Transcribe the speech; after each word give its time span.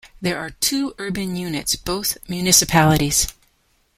There 0.19 0.39
are 0.39 0.49
two 0.49 0.95
urban 0.97 1.35
units, 1.35 1.75
both 1.75 2.17
municipalities. 2.27 3.27